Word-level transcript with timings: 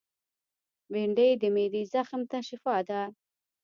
بېنډۍ 0.91 1.31
د 1.41 1.43
معدې 1.55 1.83
زخم 1.93 2.21
ته 2.31 2.37
شفاء 2.47 2.81
ده 2.89 3.01